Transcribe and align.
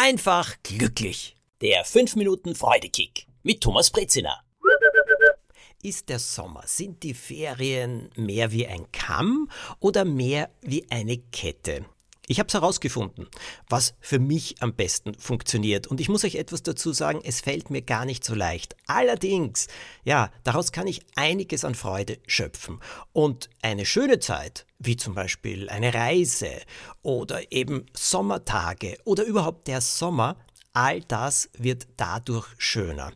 einfach 0.00 0.56
glücklich. 0.62 1.36
Der 1.60 1.84
5 1.84 2.16
Minuten 2.16 2.54
Freudekick 2.54 3.26
mit 3.42 3.60
Thomas 3.60 3.90
Brezina. 3.90 4.40
Ist 5.82 6.08
der 6.08 6.18
Sommer, 6.18 6.62
sind 6.66 7.02
die 7.02 7.12
Ferien 7.12 8.10
mehr 8.16 8.50
wie 8.50 8.66
ein 8.66 8.90
Kamm 8.92 9.50
oder 9.78 10.06
mehr 10.06 10.50
wie 10.62 10.86
eine 10.90 11.18
Kette? 11.18 11.84
Ich 12.30 12.38
habe 12.38 12.46
es 12.46 12.54
herausgefunden, 12.54 13.26
was 13.68 13.94
für 13.98 14.20
mich 14.20 14.62
am 14.62 14.72
besten 14.72 15.14
funktioniert. 15.14 15.88
Und 15.88 16.00
ich 16.00 16.08
muss 16.08 16.22
euch 16.22 16.36
etwas 16.36 16.62
dazu 16.62 16.92
sagen, 16.92 17.22
es 17.24 17.40
fällt 17.40 17.70
mir 17.70 17.82
gar 17.82 18.04
nicht 18.04 18.22
so 18.22 18.36
leicht. 18.36 18.76
Allerdings, 18.86 19.66
ja, 20.04 20.30
daraus 20.44 20.70
kann 20.70 20.86
ich 20.86 21.00
einiges 21.16 21.64
an 21.64 21.74
Freude 21.74 22.18
schöpfen. 22.28 22.78
Und 23.12 23.50
eine 23.62 23.84
schöne 23.84 24.20
Zeit, 24.20 24.64
wie 24.78 24.96
zum 24.96 25.16
Beispiel 25.16 25.68
eine 25.70 25.92
Reise 25.92 26.52
oder 27.02 27.50
eben 27.50 27.86
Sommertage 27.94 28.98
oder 29.04 29.24
überhaupt 29.24 29.66
der 29.66 29.80
Sommer, 29.80 30.36
all 30.72 31.00
das 31.00 31.50
wird 31.58 31.88
dadurch 31.96 32.46
schöner. 32.58 33.10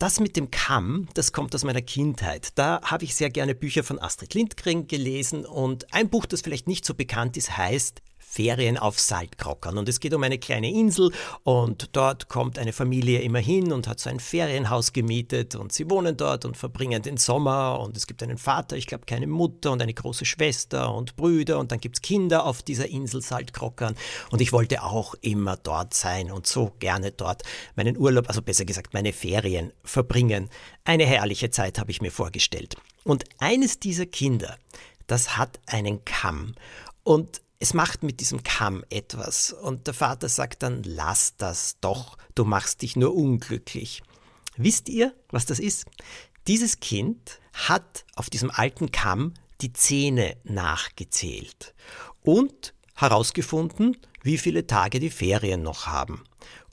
Das 0.00 0.18
mit 0.18 0.36
dem 0.36 0.50
Kamm, 0.50 1.08
das 1.14 1.32
kommt 1.32 1.54
aus 1.54 1.62
meiner 1.62 1.80
Kindheit. 1.80 2.58
Da 2.58 2.80
habe 2.82 3.04
ich 3.04 3.14
sehr 3.14 3.30
gerne 3.30 3.54
Bücher 3.54 3.84
von 3.84 4.00
Astrid 4.00 4.34
Lindgren 4.34 4.88
gelesen 4.88 5.46
und 5.46 5.94
ein 5.94 6.10
Buch, 6.10 6.26
das 6.26 6.40
vielleicht 6.40 6.66
nicht 6.66 6.84
so 6.84 6.94
bekannt 6.94 7.36
ist, 7.36 7.56
heißt 7.56 8.02
Ferien 8.32 8.78
auf 8.78 8.98
Saltkrockern. 8.98 9.76
Und 9.76 9.90
es 9.90 10.00
geht 10.00 10.14
um 10.14 10.22
eine 10.22 10.38
kleine 10.38 10.70
Insel 10.70 11.12
und 11.42 11.94
dort 11.94 12.30
kommt 12.30 12.58
eine 12.58 12.72
Familie 12.72 13.20
immer 13.20 13.40
hin 13.40 13.72
und 13.72 13.86
hat 13.86 14.00
so 14.00 14.08
ein 14.08 14.20
Ferienhaus 14.20 14.94
gemietet 14.94 15.54
und 15.54 15.70
sie 15.70 15.90
wohnen 15.90 16.16
dort 16.16 16.46
und 16.46 16.56
verbringen 16.56 17.02
den 17.02 17.18
Sommer 17.18 17.78
und 17.78 17.94
es 17.94 18.06
gibt 18.06 18.22
einen 18.22 18.38
Vater, 18.38 18.78
ich 18.78 18.86
glaube 18.86 19.04
keine 19.04 19.26
Mutter 19.26 19.70
und 19.70 19.82
eine 19.82 19.92
große 19.92 20.24
Schwester 20.24 20.94
und 20.94 21.14
Brüder 21.16 21.58
und 21.58 21.72
dann 21.72 21.80
gibt 21.80 21.96
es 21.96 22.02
Kinder 22.02 22.46
auf 22.46 22.62
dieser 22.62 22.88
Insel 22.88 23.20
Saltkrockern 23.20 23.96
und 24.30 24.40
ich 24.40 24.50
wollte 24.50 24.82
auch 24.82 25.14
immer 25.20 25.58
dort 25.58 25.92
sein 25.92 26.32
und 26.32 26.46
so 26.46 26.72
gerne 26.78 27.12
dort 27.12 27.42
meinen 27.76 27.98
Urlaub, 27.98 28.28
also 28.28 28.40
besser 28.40 28.64
gesagt 28.64 28.94
meine 28.94 29.12
Ferien 29.12 29.74
verbringen. 29.84 30.48
Eine 30.84 31.04
herrliche 31.04 31.50
Zeit 31.50 31.78
habe 31.78 31.90
ich 31.90 32.00
mir 32.00 32.10
vorgestellt. 32.10 32.76
Und 33.04 33.24
eines 33.40 33.78
dieser 33.78 34.06
Kinder, 34.06 34.56
das 35.06 35.36
hat 35.36 35.60
einen 35.66 36.02
Kamm 36.06 36.54
und 37.04 37.42
es 37.62 37.74
macht 37.74 38.02
mit 38.02 38.18
diesem 38.18 38.42
Kamm 38.42 38.84
etwas. 38.90 39.52
Und 39.52 39.86
der 39.86 39.94
Vater 39.94 40.28
sagt 40.28 40.64
dann, 40.64 40.82
lass 40.82 41.36
das 41.36 41.76
doch, 41.80 42.18
du 42.34 42.44
machst 42.44 42.82
dich 42.82 42.96
nur 42.96 43.14
unglücklich. 43.14 44.02
Wisst 44.56 44.88
ihr, 44.88 45.14
was 45.30 45.46
das 45.46 45.60
ist? 45.60 45.86
Dieses 46.48 46.80
Kind 46.80 47.38
hat 47.52 48.04
auf 48.16 48.30
diesem 48.30 48.50
alten 48.50 48.90
Kamm 48.90 49.34
die 49.60 49.72
Zähne 49.72 50.36
nachgezählt 50.42 51.72
und 52.22 52.74
herausgefunden, 52.96 53.96
wie 54.24 54.38
viele 54.38 54.66
Tage 54.66 54.98
die 54.98 55.10
Ferien 55.10 55.62
noch 55.62 55.86
haben. 55.86 56.24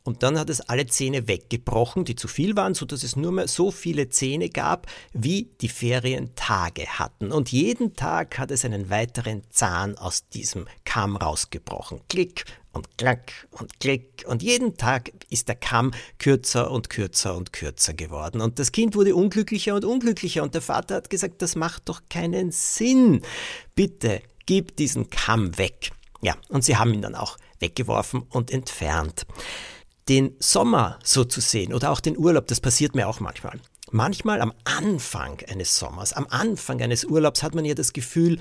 Und 0.10 0.24
dann 0.24 0.40
hat 0.40 0.50
es 0.50 0.62
alle 0.62 0.88
Zähne 0.88 1.28
weggebrochen, 1.28 2.04
die 2.04 2.16
zu 2.16 2.28
viel 2.28 2.56
waren, 2.56 2.74
sodass 2.74 3.04
es 3.04 3.16
nur 3.16 3.32
mehr 3.32 3.48
so 3.48 3.70
viele 3.70 4.10
Zähne 4.10 4.50
gab, 4.50 4.88
wie 5.14 5.52
die 5.62 5.70
Ferientage 5.70 6.88
hatten. 6.88 7.32
Und 7.32 7.52
jeden 7.52 7.94
Tag 7.94 8.40
hat 8.40 8.50
es 8.50 8.66
einen 8.66 8.90
weiteren 8.90 9.44
Zahn 9.52 10.00
aus 10.00 10.28
diesem 10.30 10.66
Kamm 10.84 11.16
rausgebrochen. 11.16 12.02
Klick 12.10 12.46
und 12.72 12.98
klack 12.98 13.48
und 13.52 13.80
klick. 13.80 14.26
Und 14.26 14.42
jeden 14.42 14.78
Tag 14.78 15.12
ist 15.30 15.48
der 15.48 15.58
Kamm 15.58 15.92
kürzer 16.18 16.72
und 16.72 16.90
kürzer 16.90 17.38
und 17.38 17.54
kürzer 17.54 17.94
geworden. 17.94 18.42
Und 18.42 18.58
das 18.58 18.72
Kind 18.72 18.96
wurde 18.96 19.16
unglücklicher 19.16 19.76
und 19.76 19.86
unglücklicher. 19.86 20.42
Und 20.42 20.56
der 20.56 20.64
Vater 20.64 20.96
hat 20.96 21.12
gesagt, 21.12 21.44
das 21.44 21.56
macht 21.56 21.88
doch 21.88 22.02
keinen 22.10 22.50
Sinn. 22.50 23.22
Bitte 23.76 24.24
gib 24.48 24.76
diesen 24.76 25.12
Kamm 25.12 25.56
weg. 25.60 25.92
Ja, 26.24 26.36
und 26.48 26.64
sie 26.64 26.78
haben 26.78 26.96
ihn 26.96 27.04
dann 27.04 27.14
auch 27.14 27.38
weggeworfen 27.60 28.24
und 28.24 28.50
entfernt 28.50 29.28
den 30.10 30.36
Sommer 30.40 31.00
so 31.04 31.24
zu 31.24 31.40
sehen 31.40 31.74
oder 31.74 31.92
auch 31.92 32.00
den 32.00 32.18
Urlaub, 32.18 32.48
das 32.48 32.60
passiert 32.60 32.96
mir 32.96 33.08
auch 33.08 33.20
manchmal. 33.20 33.60
Manchmal 33.92 34.42
am 34.42 34.53
Anfang 34.66 35.40
eines 35.50 35.78
Sommers, 35.78 36.14
am 36.14 36.28
Anfang 36.30 36.81
eines 36.81 37.06
Urlaubs 37.06 37.44
hat 37.44 37.56
man 37.56 37.66
ja 37.66 37.75
das 37.75 37.94
Gefühl, 37.94 38.40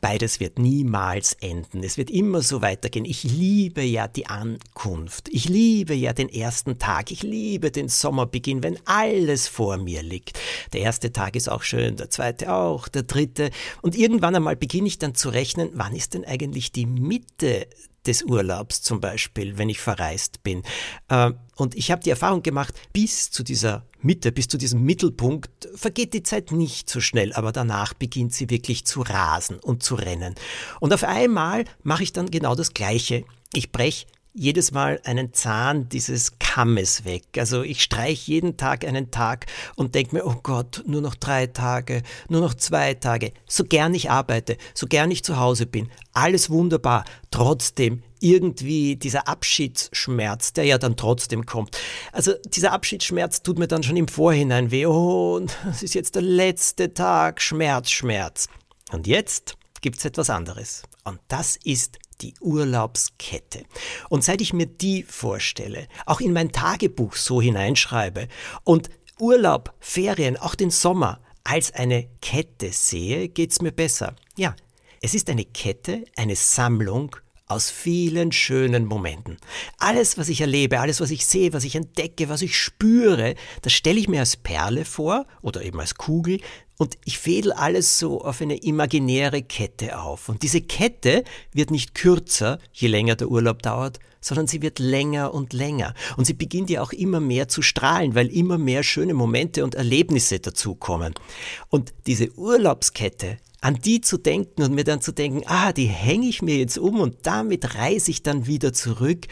Beides 0.00 0.40
wird 0.40 0.58
niemals 0.58 1.34
enden. 1.40 1.84
Es 1.84 1.98
wird 1.98 2.10
immer 2.10 2.40
so 2.40 2.62
weitergehen. 2.62 3.04
Ich 3.04 3.22
liebe 3.22 3.82
ja 3.82 4.08
die 4.08 4.26
Ankunft. 4.26 5.28
Ich 5.28 5.46
liebe 5.46 5.92
ja 5.92 6.14
den 6.14 6.30
ersten 6.30 6.78
Tag. 6.78 7.10
Ich 7.10 7.22
liebe 7.22 7.70
den 7.70 7.88
Sommerbeginn, 7.88 8.62
wenn 8.62 8.78
alles 8.86 9.46
vor 9.46 9.76
mir 9.76 10.02
liegt. 10.02 10.38
Der 10.72 10.80
erste 10.80 11.12
Tag 11.12 11.36
ist 11.36 11.50
auch 11.50 11.62
schön, 11.62 11.96
der 11.96 12.08
zweite 12.08 12.54
auch, 12.54 12.88
der 12.88 13.02
dritte. 13.02 13.50
Und 13.82 13.94
irgendwann 13.94 14.34
einmal 14.34 14.56
beginne 14.56 14.88
ich 14.88 14.98
dann 14.98 15.14
zu 15.14 15.28
rechnen, 15.28 15.68
wann 15.74 15.94
ist 15.94 16.14
denn 16.14 16.24
eigentlich 16.24 16.72
die 16.72 16.86
Mitte 16.86 17.66
des 18.06 18.22
Urlaubs 18.22 18.82
zum 18.82 19.00
Beispiel, 19.00 19.58
wenn 19.58 19.68
ich 19.68 19.80
verreist 19.80 20.42
bin. 20.42 20.62
Äh, 21.08 21.32
und 21.56 21.74
ich 21.74 21.90
habe 21.90 22.02
die 22.02 22.10
Erfahrung 22.10 22.42
gemacht, 22.42 22.74
bis 22.92 23.30
zu 23.30 23.42
dieser 23.42 23.84
Mitte, 24.00 24.32
bis 24.32 24.48
zu 24.48 24.56
diesem 24.56 24.82
Mittelpunkt 24.82 25.68
vergeht 25.74 26.14
die 26.14 26.22
Zeit 26.22 26.52
nicht 26.52 26.88
so 26.88 27.00
schnell, 27.00 27.32
aber 27.34 27.52
danach 27.52 27.92
beginnt 27.92 28.32
sie 28.32 28.48
wirklich 28.48 28.86
zu 28.86 29.02
rasen 29.02 29.58
und 29.58 29.82
zu 29.82 29.94
rennen. 29.94 30.34
Und 30.80 30.94
auf 30.94 31.04
einmal 31.04 31.64
mache 31.82 32.02
ich 32.02 32.12
dann 32.12 32.30
genau 32.30 32.54
das 32.54 32.72
Gleiche. 32.72 33.24
Ich 33.52 33.72
breche 33.72 34.06
jedes 34.32 34.72
Mal 34.72 35.00
einen 35.04 35.32
Zahn 35.32 35.88
dieses 35.88 36.38
Kammes 36.38 37.04
weg. 37.04 37.24
Also 37.36 37.62
ich 37.62 37.82
streiche 37.82 38.30
jeden 38.30 38.56
Tag 38.56 38.84
einen 38.84 39.10
Tag 39.10 39.46
und 39.76 39.94
denke 39.94 40.16
mir, 40.16 40.26
oh 40.26 40.36
Gott, 40.42 40.82
nur 40.86 41.00
noch 41.00 41.14
drei 41.14 41.46
Tage, 41.46 42.02
nur 42.28 42.40
noch 42.40 42.54
zwei 42.54 42.94
Tage. 42.94 43.32
So 43.46 43.64
gern 43.64 43.94
ich 43.94 44.10
arbeite, 44.10 44.56
so 44.74 44.86
gern 44.86 45.10
ich 45.10 45.24
zu 45.24 45.38
Hause 45.38 45.66
bin, 45.66 45.90
alles 46.12 46.50
wunderbar. 46.50 47.04
Trotzdem 47.30 48.02
irgendwie 48.20 48.96
dieser 48.96 49.26
Abschiedsschmerz, 49.26 50.52
der 50.52 50.64
ja 50.64 50.78
dann 50.78 50.96
trotzdem 50.96 51.46
kommt. 51.46 51.76
Also 52.12 52.34
dieser 52.46 52.72
Abschiedsschmerz 52.72 53.42
tut 53.42 53.58
mir 53.58 53.68
dann 53.68 53.82
schon 53.82 53.96
im 53.96 54.08
Vorhinein 54.08 54.70
weh. 54.70 54.86
Oh, 54.86 55.40
das 55.64 55.82
ist 55.82 55.94
jetzt 55.94 56.14
der 56.14 56.22
letzte 56.22 56.94
Tag, 56.94 57.40
Schmerz, 57.40 57.90
Schmerz. 57.90 58.48
Und 58.92 59.06
jetzt 59.06 59.56
gibt's 59.80 60.04
etwas 60.04 60.30
anderes. 60.30 60.82
Und 61.04 61.18
das 61.28 61.56
ist 61.64 61.98
die 62.20 62.34
Urlaubskette. 62.40 63.64
Und 64.08 64.24
seit 64.24 64.40
ich 64.40 64.52
mir 64.52 64.66
die 64.66 65.02
vorstelle, 65.02 65.86
auch 66.06 66.20
in 66.20 66.32
mein 66.32 66.52
Tagebuch 66.52 67.14
so 67.14 67.40
hineinschreibe 67.40 68.28
und 68.64 68.90
Urlaub, 69.18 69.74
Ferien, 69.80 70.36
auch 70.36 70.54
den 70.54 70.70
Sommer 70.70 71.20
als 71.44 71.72
eine 71.72 72.08
Kette 72.20 72.72
sehe, 72.72 73.28
geht's 73.28 73.60
mir 73.60 73.72
besser. 73.72 74.16
Ja, 74.36 74.54
es 75.02 75.14
ist 75.14 75.30
eine 75.30 75.44
Kette, 75.44 76.04
eine 76.16 76.36
Sammlung 76.36 77.16
aus 77.50 77.70
vielen 77.70 78.32
schönen 78.32 78.86
Momenten. 78.86 79.36
Alles, 79.78 80.16
was 80.16 80.28
ich 80.28 80.40
erlebe, 80.40 80.80
alles, 80.80 81.00
was 81.00 81.10
ich 81.10 81.26
sehe, 81.26 81.52
was 81.52 81.64
ich 81.64 81.74
entdecke, 81.74 82.28
was 82.28 82.42
ich 82.42 82.56
spüre, 82.56 83.34
das 83.62 83.72
stelle 83.72 83.98
ich 83.98 84.08
mir 84.08 84.20
als 84.20 84.36
Perle 84.36 84.84
vor 84.84 85.26
oder 85.42 85.62
eben 85.62 85.80
als 85.80 85.96
Kugel, 85.96 86.40
und 86.80 86.96
ich 87.04 87.18
fädel 87.18 87.52
alles 87.52 87.98
so 87.98 88.22
auf 88.22 88.40
eine 88.40 88.56
imaginäre 88.56 89.42
Kette 89.42 90.00
auf. 90.00 90.30
Und 90.30 90.42
diese 90.42 90.62
Kette 90.62 91.24
wird 91.52 91.70
nicht 91.70 91.94
kürzer, 91.94 92.58
je 92.72 92.88
länger 92.88 93.16
der 93.16 93.28
Urlaub 93.28 93.60
dauert, 93.60 93.98
sondern 94.22 94.46
sie 94.46 94.62
wird 94.62 94.78
länger 94.78 95.34
und 95.34 95.52
länger. 95.52 95.92
Und 96.16 96.24
sie 96.24 96.32
beginnt 96.32 96.70
ja 96.70 96.80
auch 96.80 96.92
immer 96.92 97.20
mehr 97.20 97.48
zu 97.48 97.60
strahlen, 97.60 98.14
weil 98.14 98.28
immer 98.28 98.56
mehr 98.56 98.82
schöne 98.82 99.12
Momente 99.12 99.62
und 99.62 99.74
Erlebnisse 99.74 100.40
dazukommen. 100.40 101.12
Und 101.68 101.92
diese 102.06 102.32
Urlaubskette, 102.38 103.36
an 103.60 103.74
die 103.74 104.00
zu 104.00 104.18
denken 104.18 104.62
und 104.62 104.74
mir 104.74 104.84
dann 104.84 105.00
zu 105.00 105.12
denken, 105.12 105.42
ah, 105.46 105.72
die 105.72 105.86
hänge 105.86 106.26
ich 106.26 106.42
mir 106.42 106.56
jetzt 106.56 106.78
um 106.78 107.00
und 107.00 107.26
damit 107.26 107.74
reise 107.74 108.10
ich 108.10 108.22
dann 108.22 108.46
wieder 108.46 108.72
zurück, 108.72 109.26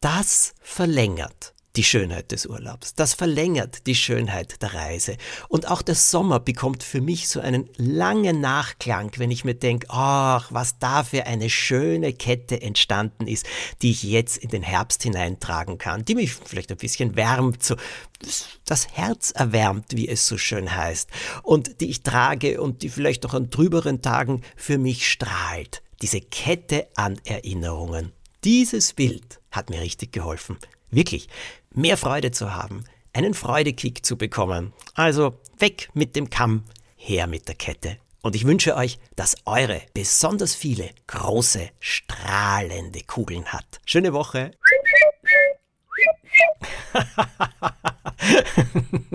das 0.00 0.54
verlängert 0.60 1.54
die 1.78 1.84
Schönheit 1.84 2.32
des 2.32 2.44
Urlaubs. 2.44 2.96
Das 2.96 3.14
verlängert 3.14 3.86
die 3.86 3.94
Schönheit 3.94 4.60
der 4.62 4.74
Reise. 4.74 5.16
Und 5.48 5.68
auch 5.68 5.80
der 5.80 5.94
Sommer 5.94 6.40
bekommt 6.40 6.82
für 6.82 7.00
mich 7.00 7.28
so 7.28 7.38
einen 7.38 7.70
langen 7.76 8.40
Nachklang, 8.40 9.12
wenn 9.16 9.30
ich 9.30 9.44
mir 9.44 9.54
denke, 9.54 9.86
ach, 9.88 10.48
was 10.50 10.80
da 10.80 11.04
für 11.04 11.26
eine 11.26 11.48
schöne 11.48 12.12
Kette 12.12 12.60
entstanden 12.60 13.28
ist, 13.28 13.46
die 13.80 13.92
ich 13.92 14.02
jetzt 14.02 14.38
in 14.38 14.50
den 14.50 14.64
Herbst 14.64 15.04
hineintragen 15.04 15.78
kann, 15.78 16.04
die 16.04 16.16
mich 16.16 16.34
vielleicht 16.34 16.72
ein 16.72 16.78
bisschen 16.78 17.14
wärmt, 17.14 17.62
so 17.62 17.76
das 18.64 18.88
Herz 18.88 19.30
erwärmt, 19.30 19.86
wie 19.92 20.08
es 20.08 20.26
so 20.26 20.36
schön 20.36 20.74
heißt, 20.74 21.08
und 21.44 21.80
die 21.80 21.90
ich 21.90 22.02
trage 22.02 22.60
und 22.60 22.82
die 22.82 22.88
vielleicht 22.88 23.24
auch 23.24 23.34
an 23.34 23.52
trüberen 23.52 24.02
Tagen 24.02 24.42
für 24.56 24.78
mich 24.78 25.08
strahlt. 25.08 25.82
Diese 26.02 26.20
Kette 26.20 26.88
an 26.96 27.20
Erinnerungen. 27.24 28.10
Dieses 28.42 28.94
Bild 28.94 29.40
hat 29.52 29.70
mir 29.70 29.80
richtig 29.80 30.12
geholfen. 30.12 30.58
Wirklich, 30.90 31.28
mehr 31.70 31.96
Freude 31.96 32.30
zu 32.30 32.54
haben, 32.54 32.84
einen 33.12 33.34
Freudekick 33.34 34.04
zu 34.04 34.16
bekommen. 34.16 34.72
Also 34.94 35.38
weg 35.58 35.90
mit 35.94 36.16
dem 36.16 36.30
Kamm, 36.30 36.64
her 36.96 37.26
mit 37.26 37.48
der 37.48 37.54
Kette. 37.54 37.98
Und 38.22 38.34
ich 38.34 38.46
wünsche 38.46 38.76
euch, 38.76 38.98
dass 39.16 39.36
eure 39.44 39.80
besonders 39.94 40.54
viele 40.54 40.90
große, 41.06 41.70
strahlende 41.78 43.00
Kugeln 43.02 43.46
hat. 43.46 43.80
Schöne 43.86 44.12
Woche. 44.12 44.50